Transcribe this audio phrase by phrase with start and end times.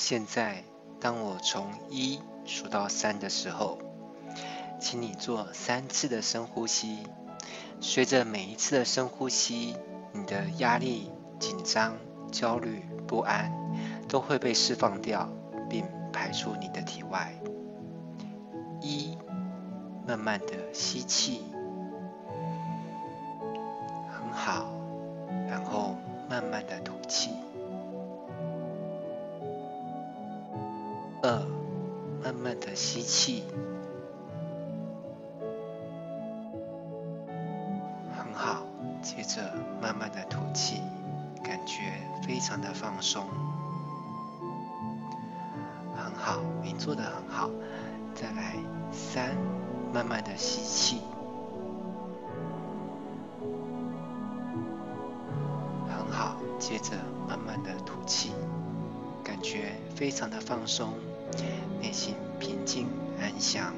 [0.00, 0.62] 现在，
[1.00, 3.78] 当我从一数到三的时候，
[4.80, 6.98] 请你做三次的深呼吸。
[7.80, 9.74] 随着每一次的深呼吸，
[10.12, 11.96] 你的压力、紧张、
[12.30, 13.52] 焦虑、不安
[14.08, 15.28] 都会被释放掉，
[15.68, 17.34] 并排出你的体外。
[18.80, 19.18] 一，
[20.06, 21.42] 慢慢的吸气，
[31.22, 31.42] 二，
[32.22, 33.44] 慢慢的吸气。
[38.16, 38.62] 很好
[39.02, 40.80] 接着慢慢的吐气，
[41.42, 41.92] 感觉
[42.26, 43.26] 非常的放松，
[45.96, 47.50] 很好，你做的很好。
[48.14, 48.54] 再来
[48.92, 49.36] 三，
[49.92, 51.02] 慢慢的吸气，
[55.88, 56.36] 很好。
[56.58, 56.96] 接着
[57.28, 58.32] 慢慢的吐气，
[59.98, 60.92] 非常的放松，
[61.82, 62.86] 内心平静
[63.20, 63.74] 安详。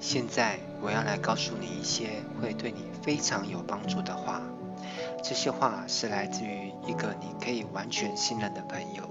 [0.00, 4.42] 现在我要来告诉你一些会对你非常有帮助的话。
[5.22, 9.08] 这些话是来自于一个你可以完全信任的朋友，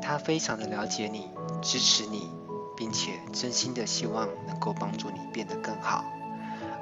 [0.00, 1.28] 他非常的了解你，
[1.60, 2.30] 支持你，
[2.76, 6.04] 并且真心的希望能够帮助你变得更好。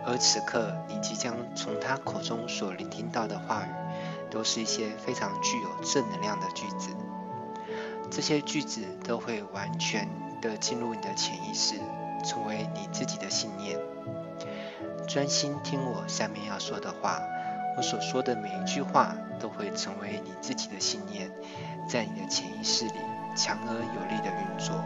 [0.04, 3.83] 而此刻你即将从他口中所聆听到的话语，
[4.30, 6.90] 都是一些非常具有正能量的句子。
[8.10, 10.08] 这些句子都会完全
[10.40, 11.76] 的进入你的潜意识，
[12.24, 13.78] 成为你自己的信念。
[15.08, 17.20] 专心听我下面要说的话，
[17.76, 21.30] 我所说的每一句话都会成为你自己的信念，
[21.88, 22.92] 在你的潜意识里
[23.36, 24.84] 强而有力的运作。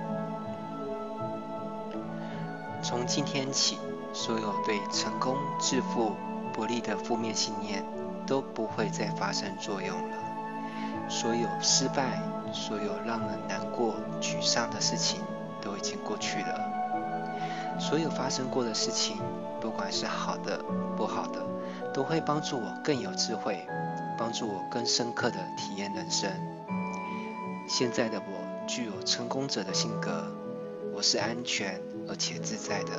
[2.83, 3.77] 从今天起，
[4.12, 6.12] 所有对成功、致富
[6.52, 7.84] 不利的负面信念
[8.29, 11.09] 都不会再发生作用了。
[11.09, 15.20] 所有失败，所有让人难过、沮丧的事情。
[15.61, 17.79] 都已经过去了。
[17.80, 19.17] 所有发生过的事情，
[19.61, 20.64] 不管是好的、
[20.97, 21.45] 不好的，
[21.92, 23.67] 都会帮助我更有智慧，
[24.17, 26.31] 帮助我更深刻的体验人生。
[27.69, 30.25] 现在的我具有成功者的性格，
[30.95, 32.92] 我是安全而且自在的。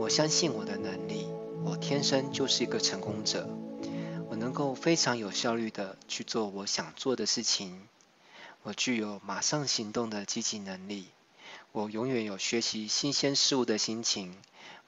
[0.00, 1.28] 我相信我的能力，
[1.62, 3.46] 我天生就是一个成功者。
[4.44, 7.88] 能够非常有效率的去做我想做的事情。
[8.62, 11.08] 我具有马上行动的积极能力。
[11.72, 14.36] 我永远有学习新鲜事物的心情。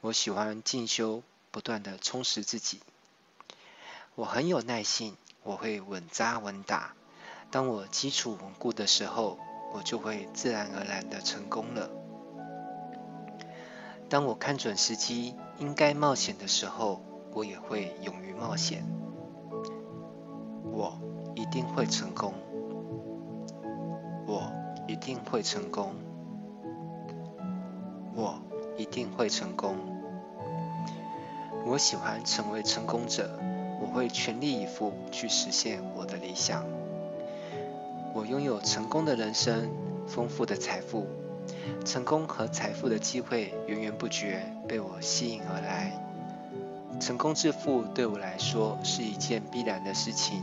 [0.02, 2.80] 我喜欢进修，不断的充实自己。
[4.14, 6.94] 我很有耐性，我会稳扎稳打。
[7.50, 9.38] 当我基础稳固的时候，
[9.72, 11.88] 我就会自然而然的成功了。
[14.10, 17.02] 当我看准时机，应该冒险的时候，
[17.32, 18.95] 我也会勇于冒险。
[20.76, 20.92] 我
[21.34, 22.34] 一定会成功。
[24.26, 24.52] 我
[24.86, 25.94] 一定会成功。
[28.14, 28.38] 我
[28.76, 29.74] 一定会成功。
[31.64, 33.38] 我喜欢成为成功者，
[33.80, 36.62] 我会全力以赴去实现我的理想。
[38.12, 39.70] 我拥有成功的人生，
[40.06, 41.06] 丰富的财富，
[41.86, 46.02] 成功和财富的机会源源不绝被我吸引而来。
[46.98, 50.42] 成功致富对我来说是一件必然的事情。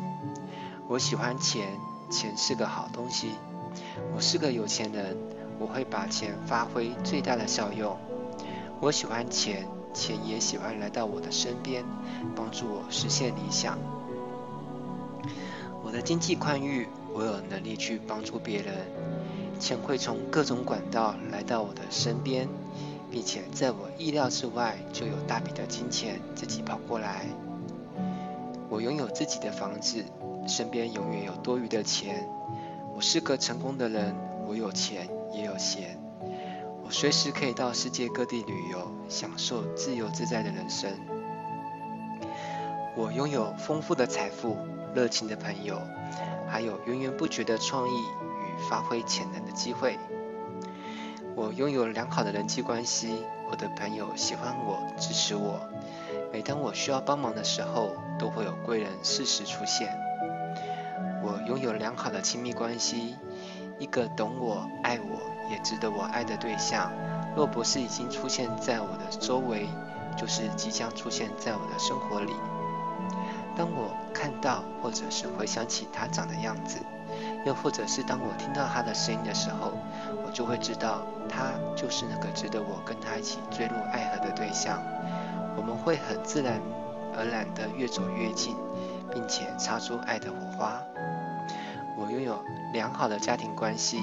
[0.88, 1.68] 我喜欢钱，
[2.10, 3.32] 钱是个好东西。
[4.16, 5.18] 我是个有钱人。
[5.60, 7.96] 我会把钱发挥最大的效用。
[8.82, 11.86] 我喜欢钱，钱也喜欢来到我的身边，
[12.36, 13.78] 帮助我实现理想。
[15.84, 18.74] 我的经济宽裕，我有能力去帮助别人。
[19.60, 22.50] 钱会从各种管道来到我的身边，
[23.10, 27.28] 并且在我意料之外，就有大笔的金钱自己跑过来。
[28.70, 30.04] 我拥有自己的房子，
[30.48, 32.28] 身边永远有多余的钱。
[32.96, 34.16] 我是个成功的人，
[34.48, 35.08] 我有钱。
[35.34, 35.98] 也有闲，
[36.84, 40.92] 我随时可以到世界各地旅游，享受自由自在的人生。
[42.96, 44.56] 我拥有丰富的财富、
[44.94, 45.82] 热情的朋友，
[46.48, 49.98] 还有源源不绝的创意与发挥潜能的机会。
[51.34, 55.60] 我拥有良好的人际关系，我的朋友喜欢我、支持我。
[56.32, 60.03] 每当我需要帮忙的时候，都会有贵人适时出现。
[61.24, 63.16] 我拥有良好的亲密关系。
[63.80, 66.92] 一个懂我、爱我，也值得我爱的对象，
[67.36, 69.68] 若不是已经出现在我的周围，
[70.18, 72.34] 就是即将出现在我的生活里。
[73.56, 76.80] 当我看到或者是回想起他长的样子，
[77.46, 79.72] 又或者是当我听到他的声音的时候，
[80.26, 84.82] 我就会知道他就是那个值得我跟他一起坠入爱河的对象。
[85.56, 86.60] 我们会很自然
[87.16, 88.56] 而然地越走越近，
[89.12, 90.80] 并且擦出爱的火花。
[91.98, 92.44] 我拥有
[92.74, 94.02] 良好的家庭关系，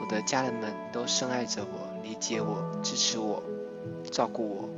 [0.00, 3.42] 我的家人们都深爱着我，理解我，支持我，
[4.10, 4.68] 照顾我。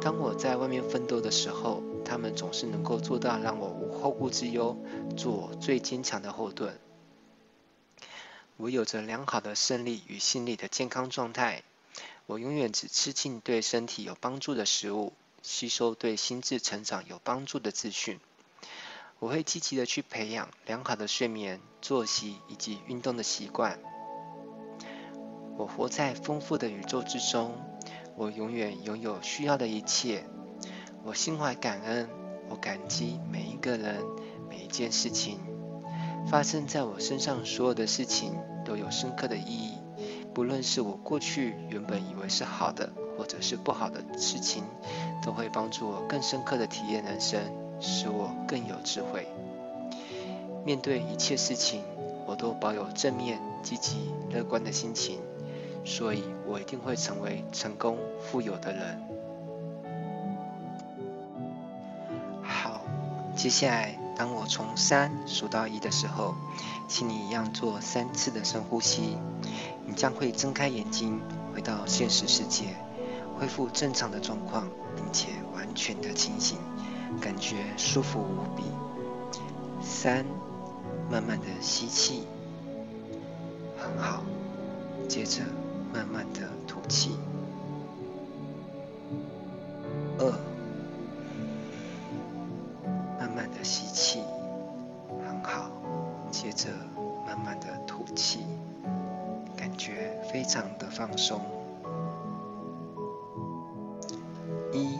[0.00, 4.76] 当我在外面奋斗的时候，他们总是能够做到让我无后顾之忧，
[5.16, 6.78] 做我最坚强的后盾。
[8.56, 11.62] 我有着良好的生理与心理的健康状态。
[12.26, 15.12] 我永远只吃进对身体有帮助的食物，
[15.42, 18.18] 吸收对心智成长有帮助的资讯。
[19.18, 23.78] 我会积极的去培养良好的睡眠、作息以及运动的习惯。
[25.56, 27.54] 我活在丰富的宇宙之中，
[28.16, 30.26] 我永远拥有需要的一切。
[31.04, 32.08] 我心怀感恩，
[32.48, 34.04] 我感激每一个人、
[34.48, 35.38] 每一件事情。
[36.26, 38.34] 发生在我身上所有的事情
[38.64, 39.78] 都有深刻的意义。
[40.34, 44.64] 不论是我过去原本以为是好的，或者是不好的事情，
[45.22, 47.40] 都会帮助我更深刻的体验人生，
[47.80, 49.26] 使我更有智慧。
[50.64, 51.82] 面对一切事情，
[52.26, 55.18] 我都保有正面、积极、乐观的心情，
[55.84, 59.02] 所以我一定会成为成功、富有的人。
[62.42, 62.80] 好，
[63.36, 66.34] 接下来当我从三数到一的时候，
[66.88, 69.18] 请你一样做三次的深呼吸。
[69.86, 71.20] 你将会睁开眼睛，
[71.54, 72.68] 回到现实世界，
[73.38, 74.66] 恢复正常的状况，
[74.96, 76.56] 并且完全的清醒，
[77.20, 78.64] 感觉舒服无比。
[79.80, 80.24] 三，
[81.10, 82.26] 慢慢的吸气，
[83.78, 84.22] 很好，
[85.08, 85.42] 接着
[85.92, 87.16] 慢慢的吐气。
[90.18, 90.30] 二，
[93.18, 94.22] 慢慢的吸气，
[95.26, 95.70] 很好，
[96.30, 96.70] 接着
[97.26, 98.40] 慢慢的吐气。
[99.56, 101.40] 感觉非常的放松。
[104.72, 104.98] 一，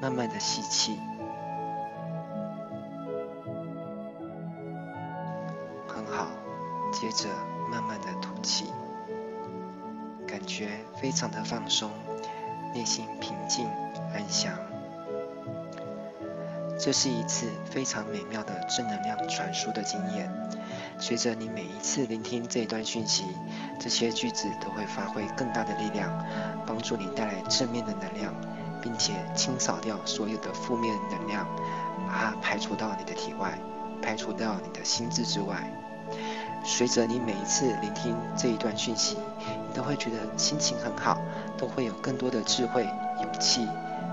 [0.00, 0.98] 慢慢的吸气，
[7.04, 7.28] 接着
[7.70, 8.72] 慢慢的吐气，
[10.26, 11.90] 感觉非常的放松，
[12.72, 13.66] 内心平静
[14.14, 14.54] 安详。
[16.80, 20.32] 这是一次非常美妙的正能量传输的经验。
[20.98, 23.26] 随着你每一次聆听这一段讯息，
[23.78, 26.10] 这些句子都会发挥更大的力量，
[26.64, 28.32] 帮助你带来正面的能量，
[28.80, 31.46] 并且清扫掉所有的负面能量，
[32.08, 33.58] 把它排除到你的体外，
[34.00, 35.70] 排除到你的心智之外。
[36.64, 39.16] 随着你每一次聆听这一段讯息，
[39.46, 41.18] 你都会觉得心情很好，
[41.58, 43.66] 都会有更多的智慧、勇气、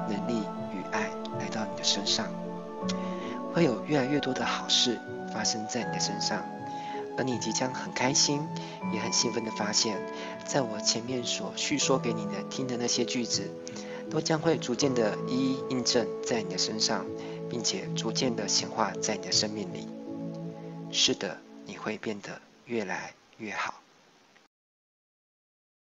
[0.10, 0.44] 能力
[0.74, 1.10] 与爱
[1.40, 2.28] 来到你的身上，
[3.54, 5.00] 会有越来越多的好事
[5.34, 6.44] 发生在你的身上。
[7.18, 8.48] 而你即将很开心，
[8.94, 9.98] 也很兴奋地发现，
[10.46, 13.50] 在我前面所叙说给你的听的那些句子，
[14.10, 17.06] 都将会逐渐地一一印证在你的身上，
[17.50, 19.88] 并且逐渐地显化在你的生命里。
[20.90, 21.38] 是的，
[21.72, 23.81] 你会变得越来越好。